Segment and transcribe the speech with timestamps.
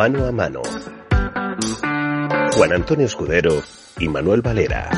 [0.00, 0.62] Mano a mano.
[2.54, 3.62] Juan Antonio Escudero
[3.98, 4.88] y Manuel Valera.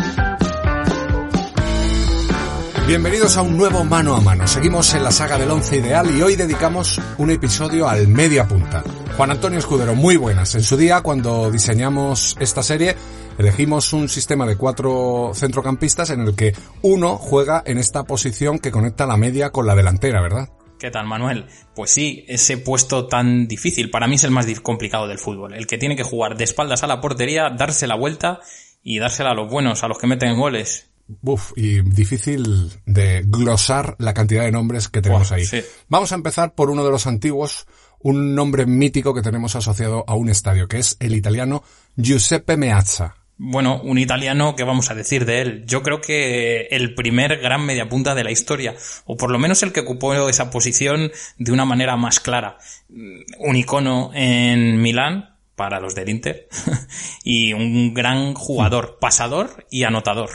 [2.87, 4.47] Bienvenidos a un nuevo mano a mano.
[4.47, 8.84] Seguimos en la saga del once ideal y hoy dedicamos un episodio al media punta.
[9.16, 10.55] Juan Antonio Escudero, muy buenas.
[10.55, 12.95] En su día, cuando diseñamos esta serie,
[13.39, 18.70] elegimos un sistema de cuatro centrocampistas en el que uno juega en esta posición que
[18.70, 20.48] conecta la media con la delantera, ¿verdad?
[20.82, 21.46] ¿Qué tal, Manuel?
[21.77, 25.55] Pues sí, ese puesto tan difícil, para mí es el más complicado del fútbol.
[25.55, 28.41] El que tiene que jugar de espaldas a la portería, darse la vuelta
[28.83, 30.91] y dársela a los buenos, a los que meten goles.
[31.22, 35.44] Uf, y difícil de glosar la cantidad de nombres que tenemos ahí.
[35.89, 37.69] Vamos a empezar por uno de los antiguos,
[38.00, 41.62] un nombre mítico que tenemos asociado a un estadio, que es el italiano
[41.94, 43.22] Giuseppe Meazza.
[43.45, 45.65] Bueno, un italiano, ¿qué vamos a decir de él?
[45.67, 49.73] Yo creo que el primer gran mediapunta de la historia, o por lo menos el
[49.73, 52.59] que ocupó esa posición de una manera más clara.
[52.89, 56.48] Un icono en Milán, para los del Inter
[57.25, 60.31] y un gran jugador, pasador y anotador.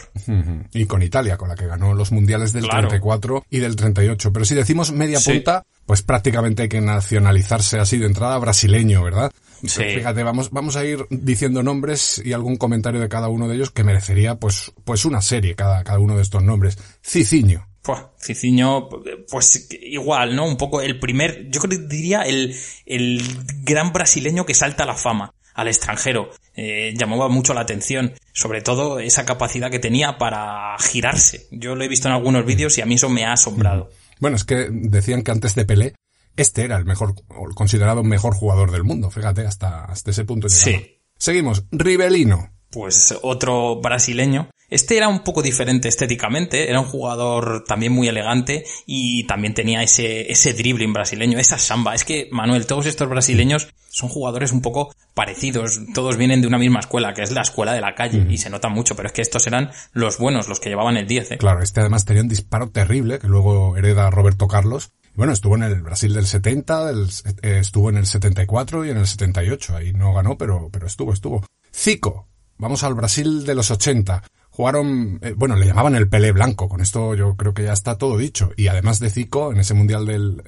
[0.74, 4.34] Y con Italia, con la que ganó los mundiales del 34 y del 38.
[4.34, 9.32] Pero si decimos media punta, pues prácticamente hay que nacionalizarse así de entrada brasileño, ¿verdad?
[9.66, 9.84] Sí.
[9.96, 13.72] Fíjate, vamos, vamos a ir diciendo nombres y algún comentario de cada uno de ellos
[13.72, 16.78] que merecería pues, pues una serie cada, cada uno de estos nombres.
[17.04, 17.68] Ciciño.
[17.82, 18.90] Pues, Ciciño,
[19.30, 20.46] pues igual, ¿no?
[20.46, 23.22] Un poco el primer, yo creo que diría el, el
[23.64, 26.30] gran brasileño que salta a la fama al extranjero.
[26.56, 31.48] Eh, llamaba mucho la atención, sobre todo esa capacidad que tenía para girarse.
[31.52, 33.90] Yo lo he visto en algunos vídeos y a mí eso me ha asombrado.
[34.20, 35.96] Bueno, es que decían que antes de Pelé,
[36.38, 39.10] este era el mejor, o considerado mejor jugador del mundo.
[39.10, 40.48] Fíjate, hasta, hasta ese punto.
[40.50, 41.02] Sí.
[41.18, 41.66] Seguimos.
[41.72, 42.54] Rivelino.
[42.70, 48.66] Pues otro brasileño este era un poco diferente estéticamente, era un jugador también muy elegante
[48.86, 51.96] y también tenía ese, ese dribbling brasileño, esa samba.
[51.96, 56.58] Es que, Manuel, todos estos brasileños son jugadores un poco parecidos, todos vienen de una
[56.58, 59.14] misma escuela, que es la escuela de la calle, y se nota mucho, pero es
[59.14, 61.32] que estos eran los buenos, los que llevaban el 10.
[61.32, 61.38] ¿eh?
[61.38, 64.92] Claro, este además tenía un disparo terrible, que luego hereda Roberto Carlos.
[65.18, 69.08] Bueno, estuvo en el Brasil del 70, eh, estuvo en el 74 y en el
[69.08, 69.76] 78.
[69.76, 71.44] Ahí no ganó, pero, pero estuvo, estuvo.
[71.76, 72.28] Zico.
[72.60, 74.22] Vamos al Brasil de los 80
[74.58, 78.00] jugaron, eh, bueno, le llamaban el Pelé Blanco, con esto yo creo que ya está
[78.00, 78.52] todo dicho.
[78.58, 80.42] Y además de Zico, en ese Mundial del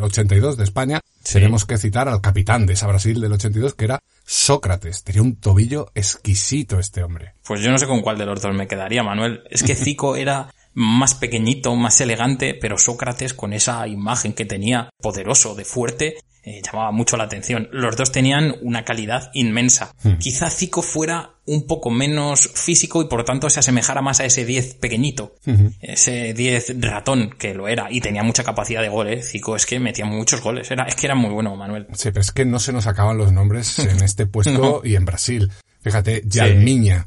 [0.00, 1.00] 82 de España,
[1.30, 5.04] tenemos que citar al capitán de esa Brasil del 82, que era Sócrates.
[5.04, 7.34] Tenía un tobillo exquisito este hombre.
[7.46, 9.42] Pues yo no sé con cuál de los dos me quedaría, Manuel.
[9.50, 14.90] Es que Zico era más pequeñito, más elegante, pero Sócrates con esa imagen que tenía
[15.00, 17.68] poderoso, de fuerte, eh, llamaba mucho la atención.
[17.70, 19.94] Los dos tenían una calidad inmensa.
[20.02, 20.14] Hmm.
[20.14, 24.24] Quizá Zico fuera un poco menos físico y por lo tanto se asemejara más a
[24.24, 25.34] ese 10 pequeñito,
[25.80, 29.26] ese 10 ratón que lo era y tenía mucha capacidad de goles.
[29.26, 29.28] ¿eh?
[29.28, 31.88] Zico es que metía muchos goles, era, es que era muy bueno Manuel.
[31.92, 35.04] Sí, pero es que no se nos acaban los nombres en este puesto y en
[35.04, 35.50] Brasil.
[35.82, 37.06] Fíjate, Yalmiña,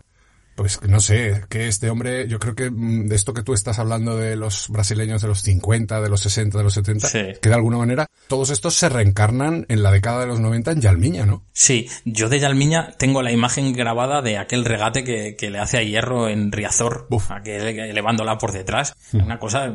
[0.56, 3.80] pues no sé, que este hombre, yo creo que mm, de esto que tú estás
[3.80, 7.56] hablando de los brasileños de los 50, de los 60, de los 70, que de
[7.56, 11.44] alguna manera todos estos se reencarnan en la década de los 90 en Yalmiña, ¿no?
[11.54, 15.78] Sí, yo de Yalmiña tengo la imagen grabada de aquel regate que, que le hace
[15.78, 19.24] a Hierro en Riazor, aquel elevándola por detrás, hmm.
[19.24, 19.74] una cosa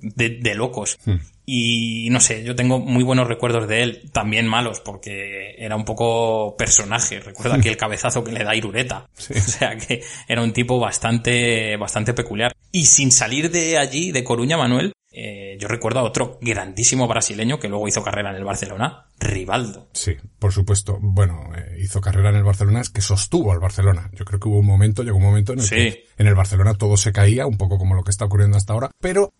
[0.00, 0.98] de, de locos.
[1.04, 1.16] Hmm.
[1.50, 5.86] Y no sé, yo tengo muy buenos recuerdos de él, también malos, porque era un
[5.86, 7.20] poco personaje.
[7.20, 9.08] Recuerdo aquí el cabezazo que le da Irureta.
[9.16, 12.54] O sea que era un tipo bastante, bastante peculiar.
[12.70, 17.58] Y sin salir de allí, de Coruña, Manuel, eh, yo recuerdo a otro grandísimo brasileño
[17.58, 19.88] que luego hizo carrera en el Barcelona, Rivaldo.
[19.92, 20.98] Sí, por supuesto.
[21.00, 24.10] Bueno, eh, hizo carrera en el Barcelona, es que sostuvo al Barcelona.
[24.14, 26.74] Yo creo que hubo un momento, llegó un momento en el que en el Barcelona
[26.74, 29.32] todo se caía, un poco como lo que está ocurriendo hasta ahora, pero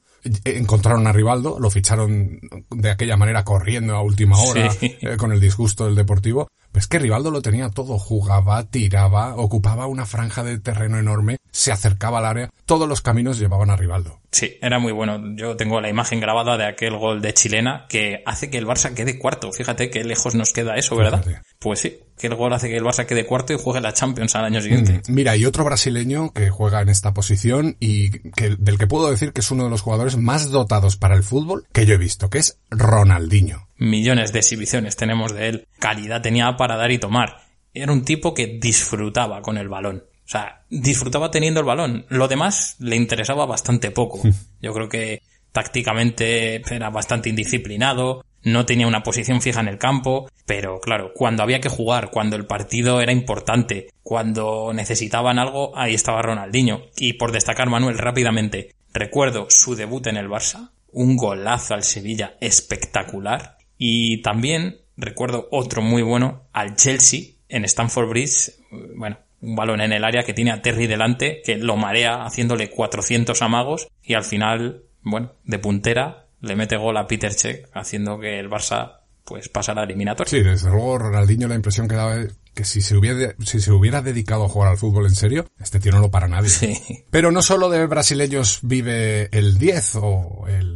[0.45, 5.41] encontraron a Rivaldo, lo ficharon de aquella manera corriendo a última hora eh, con el
[5.41, 6.49] disgusto del Deportivo.
[6.79, 11.73] Pues que Rivaldo lo tenía todo, jugaba, tiraba, ocupaba una franja de terreno enorme, se
[11.73, 14.21] acercaba al área, todos los caminos llevaban a Rivaldo.
[14.31, 15.35] Sí, era muy bueno.
[15.35, 18.95] Yo tengo la imagen grabada de aquel gol de chilena que hace que el Barça
[18.95, 19.51] quede cuarto.
[19.51, 21.25] Fíjate qué lejos nos queda eso, ¿verdad?
[21.59, 24.37] Pues sí, que el gol hace que el Barça quede cuarto y juegue la Champions
[24.37, 25.03] al año siguiente.
[25.09, 29.11] Mm, mira, y otro brasileño que juega en esta posición y que, del que puedo
[29.11, 31.99] decir que es uno de los jugadores más dotados para el fútbol que yo he
[31.99, 33.68] visto, que es Ronaldinho.
[33.79, 35.69] Millones de exhibiciones tenemos de él.
[35.79, 37.43] Calidad tenía para dar y tomar.
[37.73, 40.05] Era un tipo que disfrutaba con el balón.
[40.25, 42.05] O sea, disfrutaba teniendo el balón.
[42.09, 44.21] Lo demás le interesaba bastante poco.
[44.61, 45.23] Yo creo que
[45.53, 51.43] tácticamente era bastante indisciplinado, no tenía una posición fija en el campo, pero claro, cuando
[51.43, 56.83] había que jugar, cuando el partido era importante, cuando necesitaban algo, ahí estaba Ronaldinho.
[56.97, 62.37] Y por destacar, Manuel, rápidamente, recuerdo su debut en el Barça, un golazo al Sevilla
[62.41, 68.53] espectacular, y también recuerdo otro muy bueno al Chelsea en Stamford Bridge,
[68.97, 72.71] bueno, un balón en el área que tiene a Terry delante, que lo marea haciéndole
[72.71, 78.19] 400 amagos y al final, bueno, de puntera le mete gol a Peter Cech haciendo
[78.19, 80.31] que el Barça pues pasara a eliminatoria.
[80.31, 82.17] Sí, desde luego Ronaldinho la impresión que daba
[82.55, 85.79] que si se hubiera, si se hubiera dedicado a jugar al fútbol en serio, este
[85.79, 86.49] tío no lo para nadie.
[86.49, 87.05] Sí.
[87.11, 90.68] Pero no solo de brasileños vive el 10 o el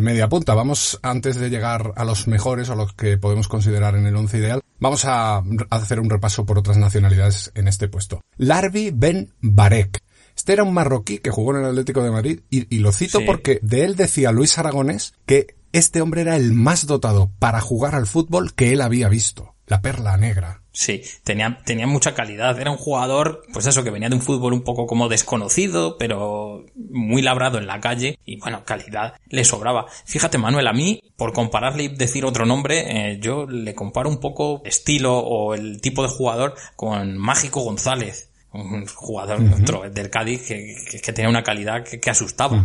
[0.00, 0.54] media punta.
[0.54, 4.38] Vamos, antes de llegar a los mejores, o los que podemos considerar en el once
[4.38, 8.20] ideal, vamos a hacer un repaso por otras nacionalidades en este puesto.
[8.36, 10.02] Larbi Ben Barek.
[10.36, 13.60] Este era un marroquí que jugó en el Atlético de Madrid y, lo cito porque
[13.62, 18.06] de él decía Luis Aragonés que este hombre era el más dotado para jugar al
[18.06, 19.54] fútbol que él había visto.
[19.66, 20.62] La perla negra.
[20.72, 22.60] Sí, tenía, tenía mucha calidad.
[22.60, 26.43] Era un jugador, pues eso, que venía de un fútbol un poco como desconocido, pero
[26.94, 28.18] muy labrado en la calle.
[28.24, 29.86] Y bueno, calidad le sobraba.
[30.06, 34.20] Fíjate, Manuel, a mí, por compararle y decir otro nombre, eh, yo le comparo un
[34.20, 38.30] poco estilo o el tipo de jugador con Mágico González.
[38.52, 39.40] Un jugador
[39.90, 42.62] del Cádiz que, que, tenía una calidad que, asustaba.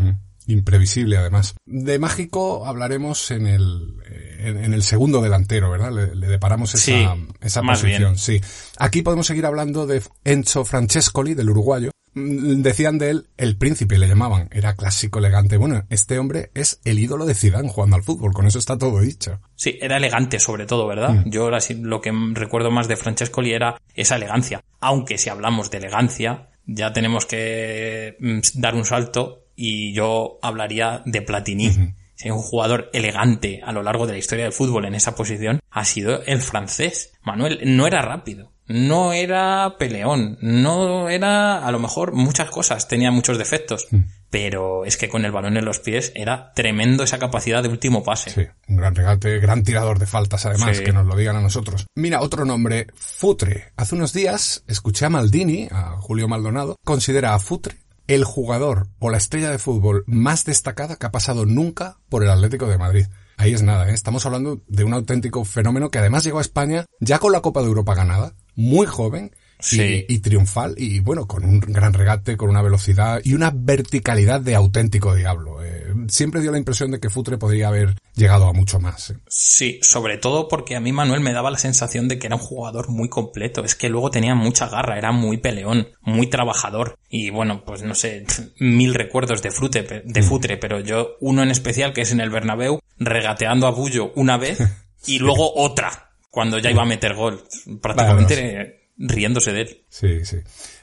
[0.50, 1.56] Imprevisible, además.
[1.66, 3.94] De Mágico hablaremos en el,
[4.40, 5.92] en, el segundo delantero, ¿verdad?
[5.92, 8.18] Le, deparamos esa, esa posición.
[8.18, 8.42] Sí.
[8.78, 11.92] Aquí podemos seguir hablando de Enzo Francescoli, del uruguayo.
[12.16, 14.50] Mm, decían de él el príncipe, le llamaban.
[14.52, 15.58] Era clásico, elegante.
[15.58, 18.34] Bueno, este hombre es el ídolo de Zidane jugando al fútbol.
[18.34, 19.40] Con eso está todo dicho.
[19.56, 21.12] Sí, era elegante sobre todo, ¿verdad?
[21.12, 21.30] Mm.
[21.30, 24.64] Yo ahora sí, lo que recuerdo más de Francescoli era esa elegancia.
[24.80, 31.04] Aunque si hablamos de elegancia, ya tenemos que mm, dar un salto y yo hablaría
[31.06, 34.96] de Platini si un jugador elegante a lo largo de la historia del fútbol en
[34.96, 37.14] esa posición, ha sido el francés.
[37.24, 43.12] Manuel no era rápido, no era peleón, no era a lo mejor muchas cosas, tenía
[43.12, 43.88] muchos defectos.
[43.92, 44.00] Mm.
[44.30, 48.04] Pero es que con el balón en los pies era tremendo esa capacidad de último
[48.04, 48.30] pase.
[48.30, 51.88] Sí, un gran regate, gran tirador de faltas además, que nos lo digan a nosotros.
[51.96, 53.72] Mira, otro nombre, Futre.
[53.76, 57.76] Hace unos días escuché a Maldini, a Julio Maldonado, considera a Futre
[58.10, 62.32] el jugador o la estrella de fútbol más destacada que ha pasado nunca por el
[62.32, 63.06] Atlético de Madrid.
[63.38, 63.94] Ahí es nada, ¿eh?
[63.94, 67.62] estamos hablando de un auténtico fenómeno que además llegó a España ya con la Copa
[67.62, 69.32] de Europa ganada, muy joven
[69.72, 74.56] y, triunfal y bueno, con un gran regate, con una velocidad y una verticalidad de
[74.56, 75.64] auténtico diablo.
[75.64, 79.12] Eh, siempre dio la impresión de que Futre podría haber llegado a mucho más.
[79.12, 79.18] Eh.
[79.28, 82.42] Sí, sobre todo porque a mí Manuel me daba la sensación de que era un
[82.42, 83.64] jugador muy completo.
[83.64, 86.98] Es que luego tenía mucha garra, era muy peleón, muy trabajador.
[87.10, 88.26] Y bueno, pues no sé,
[88.60, 90.24] mil recuerdos de, Frute, de mm.
[90.24, 94.38] Futre, pero yo uno en especial que es en el Bernabéu, regateando a Bullo una
[94.38, 94.60] vez
[95.06, 97.44] y luego otra cuando ya iba a meter gol.
[97.82, 99.84] Prácticamente riéndose de él.
[99.90, 100.38] Sí, sí.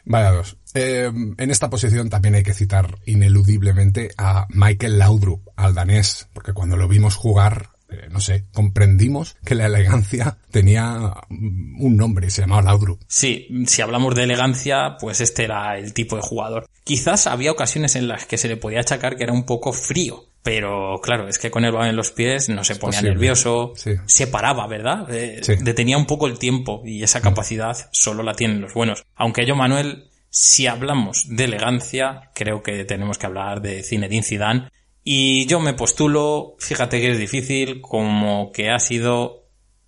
[0.04, 0.56] Vaya dos.
[0.74, 6.52] Eh, en esta posición también hay que citar ineludiblemente a Michael Laudrup, al danés, porque
[6.52, 7.70] cuando lo vimos jugar,
[8.10, 13.02] no sé, comprendimos que la elegancia tenía un nombre, se llamaba Laudrup.
[13.06, 16.68] Sí, si hablamos de elegancia, pues este era el tipo de jugador.
[16.84, 20.24] Quizás había ocasiones en las que se le podía achacar que era un poco frío,
[20.42, 23.72] pero claro, es que con el balón en los pies no se ponía nervioso,
[24.06, 25.12] se paraba, ¿verdad?
[25.12, 29.04] Eh, detenía un poco el tiempo y esa capacidad solo la tienen los buenos.
[29.16, 34.68] Aunque yo, Manuel, si hablamos de elegancia, creo que tenemos que hablar de Zinedine Zidane.
[35.08, 39.44] Y yo me postulo, fíjate que es difícil, como que ha sido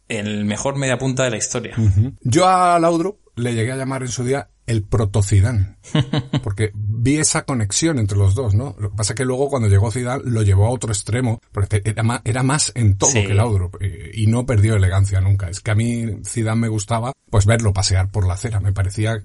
[0.07, 1.75] el mejor mediapunta de la historia.
[2.21, 5.75] Yo a Laudrup le llegué a llamar en su día el proto-Zidane.
[6.45, 8.77] Porque vi esa conexión entre los dos, ¿no?
[8.79, 11.83] Lo que pasa es que luego cuando llegó Zidane lo llevó a otro extremo, porque
[11.85, 13.77] era más, era más en todo que Laudrup
[14.15, 15.49] y, no perdió elegancia nunca.
[15.49, 19.21] Es que a mí Zidane me gustaba pues verlo pasear por la acera, me parecía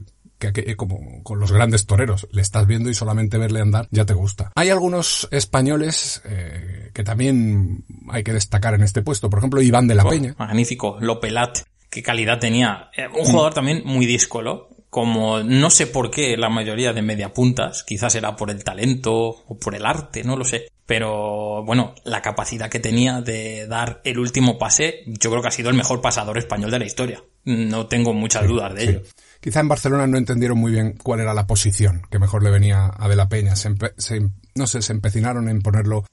[0.52, 4.14] que, como con los grandes toreros, le estás viendo y solamente verle andar ya te
[4.14, 4.52] gusta.
[4.56, 9.88] Hay algunos españoles eh, que también hay que destacar en este puesto, por ejemplo Iván
[9.88, 10.36] de la Peña.
[10.38, 11.60] Magnífico, Lopelat,
[11.90, 12.90] qué calidad tenía.
[12.98, 17.84] Eh, un jugador también muy díscolo, como no sé por qué la mayoría de mediapuntas,
[17.84, 22.22] quizás era por el talento o por el arte, no lo sé, pero bueno, la
[22.22, 26.02] capacidad que tenía de dar el último pase, yo creo que ha sido el mejor
[26.02, 27.24] pasador español de la historia.
[27.46, 29.02] No tengo muchas dudas de ello.
[29.44, 32.90] Quizá en Barcelona no entendieron muy bien cuál era la posición que mejor le venía
[32.98, 33.58] a De la Peña.
[33.58, 33.70] Se,
[34.56, 36.06] no sé, se empecinaron en ponerlo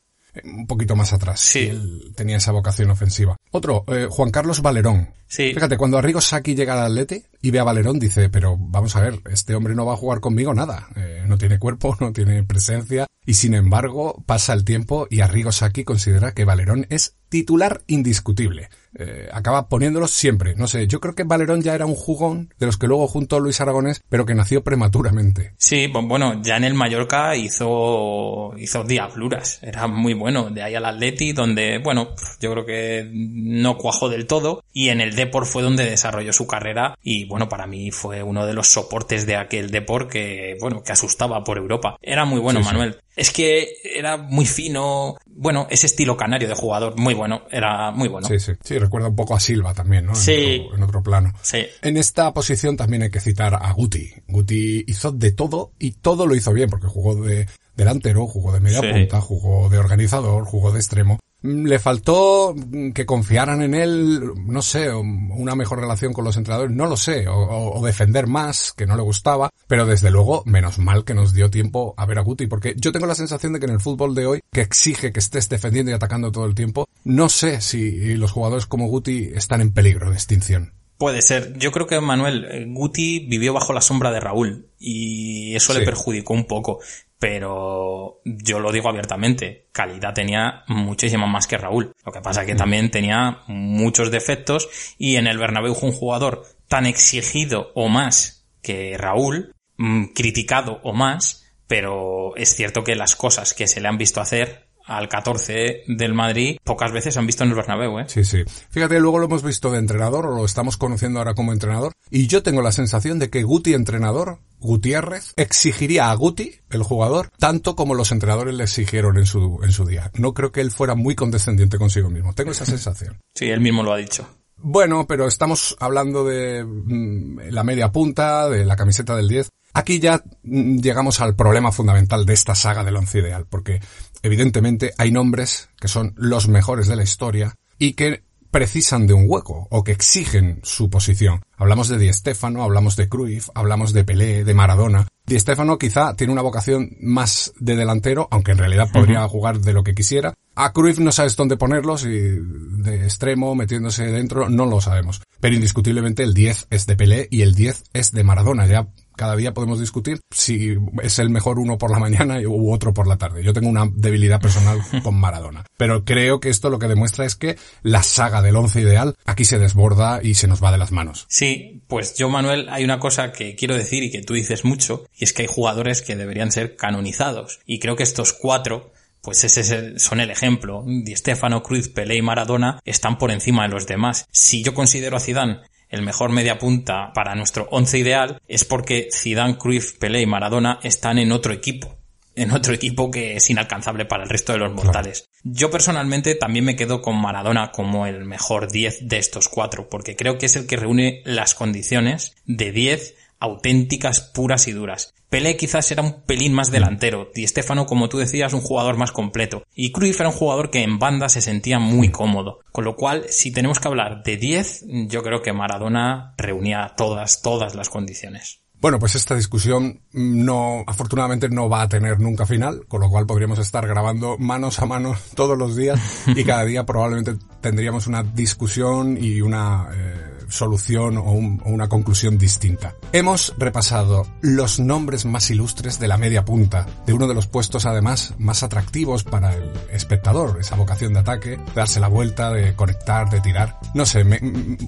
[0.43, 1.39] un poquito más atrás.
[1.39, 1.69] Sí.
[1.69, 3.37] Él tenía esa vocación ofensiva.
[3.53, 5.11] Otro, eh, Juan Carlos Valerón.
[5.29, 5.55] Sí.
[5.55, 9.01] Fíjate, cuando Arrigo Saki llega al Atleti y ve a Valerón, dice, pero vamos a
[9.01, 10.89] ver, este hombre no va a jugar conmigo nada.
[10.97, 13.07] Eh, no tiene cuerpo, no tiene presencia.
[13.27, 18.69] Y sin embargo, pasa el tiempo y Arrigo Saki considera que Valerón es titular indiscutible.
[18.99, 20.57] Eh, acaba poniéndolos siempre.
[20.57, 23.39] No sé, yo creo que Valerón ya era un jugón de los que luego juntó
[23.39, 25.55] Luis Aragonés, pero que nació prematuramente.
[25.59, 29.61] Sí, bueno, ya en el Mallorca hizo, hizo diabluras.
[29.63, 30.51] Era muy bueno.
[30.51, 34.65] De ahí al Atleti, donde, bueno, yo creo que no cuajó del todo.
[34.73, 36.97] Y en el Depor fue donde desarrolló su carrera.
[37.01, 40.93] Y bueno, para mí fue uno de los soportes de aquel Depor que, bueno, que
[40.93, 41.97] asustaba por Europa.
[42.03, 42.99] Era muy bueno, Manuel.
[43.17, 45.17] Es que era muy fino.
[45.27, 47.43] Bueno, ese estilo canario de jugador, muy bueno.
[47.51, 48.29] Era muy bueno.
[48.29, 48.53] Sí, sí.
[48.63, 50.15] Sí, recuerda un poco a Silva también, ¿no?
[50.15, 50.33] Sí.
[50.33, 51.33] En otro, en otro plano.
[51.43, 51.67] Sí.
[51.83, 54.13] En esta posición también hay que citar a Guti.
[54.29, 57.47] Guti hizo de todo y todo lo hizo bien porque jugó de
[57.77, 58.89] delantero, jugó de media Sí.
[58.93, 61.19] punta, jugó de organizador, jugó de extremo.
[61.43, 62.55] Le faltó
[62.95, 67.29] que confiaran en él, no sé, una mejor relación con los entrenadores, no lo sé,
[67.29, 67.35] o,
[67.79, 71.49] o- defender más, que no le gustaba, pero desde luego, menos mal que nos dio
[71.51, 74.15] tiempo a ver a Guti, porque yo tengo la sensación de que en el fútbol
[74.15, 78.15] de hoy, que exige que estés defendiendo y atacando todo el tiempo, no sé si
[78.17, 80.75] los jugadores como Guti están en peligro de extinción.
[80.99, 81.57] Puede ser.
[81.57, 85.81] Yo creo que Manuel eh, Guti vivió bajo la sombra de Raúl y eso le
[85.81, 85.87] Sí.
[85.87, 86.81] perjudicó un poco.
[87.21, 91.93] Pero yo lo digo abiertamente, calidad tenía muchísimo más que Raúl.
[92.05, 96.87] Lo que pasa que también tenía muchos defectos y en el Bernabéu un jugador tan
[96.87, 103.53] exigido o más que Raúl, mm, criticado o más, pero es cierto que las cosas
[103.53, 107.51] que se le han visto hacer al 14 del Madrid pocas veces han visto en
[107.51, 108.05] el Bernabéu, ¿eh?
[108.09, 108.43] Sí, sí.
[108.71, 112.27] Fíjate, luego lo hemos visto de entrenador, o lo estamos conociendo ahora como entrenador, y
[112.27, 117.77] yo tengo la sensación de que Guti entrenador, Gutiérrez, exigiría a Guti, el jugador, tanto
[117.77, 120.11] como los entrenadores le exigieron en su, en su día.
[120.15, 122.35] No creo que él fuera muy condescendiente consigo mismo.
[122.35, 123.21] Tengo esa sensación.
[123.33, 124.27] Sí, él mismo lo ha dicho.
[124.63, 129.49] Bueno, pero estamos hablando de mm, la media punta, de la camiseta del 10.
[129.73, 133.81] Aquí ya mm, llegamos al problema fundamental de esta saga del once ideal, porque
[134.23, 139.27] evidentemente hay nombres que son los mejores de la historia y que precisan de un
[139.29, 141.43] hueco o que exigen su posición.
[141.57, 145.07] Hablamos de Di Stéfano, hablamos de Cruyff, hablamos de Pelé, de Maradona.
[145.25, 149.73] Di Stéfano quizá tiene una vocación más de delantero, aunque en realidad podría jugar de
[149.73, 150.35] lo que quisiera.
[150.57, 155.23] A Cruyff no sabes dónde ponerlos y de extremo, metiéndose dentro, no lo sabemos.
[155.39, 158.67] Pero indiscutiblemente el 10 es de Pelé y el 10 es de Maradona.
[158.67, 158.89] Ya
[159.21, 163.07] cada día podemos discutir si es el mejor uno por la mañana u otro por
[163.07, 163.45] la tarde.
[163.45, 165.67] Yo tengo una debilidad personal con Maradona.
[165.77, 169.45] Pero creo que esto lo que demuestra es que la saga del once ideal aquí
[169.45, 171.27] se desborda y se nos va de las manos.
[171.29, 175.05] Sí, pues yo, Manuel, hay una cosa que quiero decir y que tú dices mucho,
[175.15, 177.61] y es que hay jugadores que deberían ser canonizados.
[177.67, 180.83] Y creo que estos cuatro, pues ese son el ejemplo.
[180.87, 184.25] Di Stefano, Cruz, Pelé y Maradona están por encima de los demás.
[184.33, 185.61] Si yo considero a Zidane
[185.91, 190.79] el mejor media punta para nuestro once ideal, es porque Zidane, Cruyff, Pelé y Maradona
[190.83, 191.99] están en otro equipo.
[192.37, 195.29] En otro equipo que es inalcanzable para el resto de los mortales.
[195.43, 200.15] Yo personalmente también me quedo con Maradona como el mejor 10 de estos cuatro, porque
[200.17, 205.13] creo que es el que reúne las condiciones de 10 auténticas, puras y duras.
[205.29, 209.13] Pelé quizás era un pelín más delantero, Di Stefano, como tú decías, un jugador más
[209.13, 212.61] completo, y Cruyff era un jugador que en banda se sentía muy cómodo.
[212.73, 217.43] Con lo cual, si tenemos que hablar de 10, yo creo que Maradona reunía todas,
[217.43, 218.61] todas las condiciones.
[218.81, 223.27] Bueno, pues esta discusión no, afortunadamente no va a tener nunca final, con lo cual
[223.27, 228.23] podríamos estar grabando manos a mano todos los días y cada día probablemente tendríamos una
[228.23, 230.20] discusión y una eh,
[230.51, 232.95] solución o, un- o una conclusión distinta.
[233.13, 237.87] Hemos repasado los nombres más ilustres de la media punta, de uno de los puestos
[237.87, 242.75] además más atractivos para el espectador, esa vocación de ataque, de darse la vuelta, de
[242.75, 243.79] conectar, de tirar.
[243.95, 244.41] No sé, me-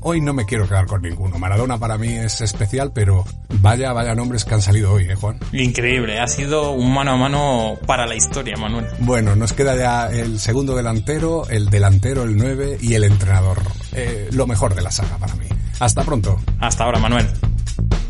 [0.02, 1.38] hoy no me quiero quedar con ninguno.
[1.38, 3.25] Maradona para mí es especial, pero
[3.61, 5.38] vaya, vaya nombres que han salido hoy, ¿eh, Juan?
[5.52, 8.87] Increíble, ha sido un mano a mano para la historia, Manuel.
[9.00, 13.62] Bueno, nos queda ya el segundo delantero, el delantero, el 9 y el entrenador.
[13.95, 15.47] Eh, lo mejor de la saga para mí.
[15.81, 16.41] Hasta pronto.
[16.61, 17.29] Hasta ahora, Manuel.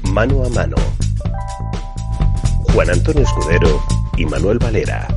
[0.02, 0.76] Mano a mano.
[2.72, 3.82] Juan Antonio Escudero
[4.16, 5.08] y Manuel Valera.